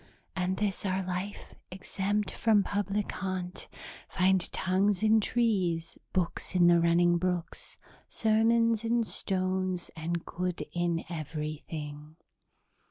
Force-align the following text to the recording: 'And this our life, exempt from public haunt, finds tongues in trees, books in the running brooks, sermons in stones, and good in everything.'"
'And 0.35 0.57
this 0.57 0.83
our 0.83 1.03
life, 1.05 1.53
exempt 1.69 2.31
from 2.31 2.63
public 2.63 3.11
haunt, 3.11 3.67
finds 4.09 4.49
tongues 4.49 5.03
in 5.03 5.19
trees, 5.21 5.95
books 6.11 6.55
in 6.55 6.65
the 6.65 6.79
running 6.79 7.19
brooks, 7.19 7.77
sermons 8.07 8.83
in 8.83 9.03
stones, 9.03 9.91
and 9.95 10.25
good 10.25 10.65
in 10.73 11.05
everything.'" 11.07 12.15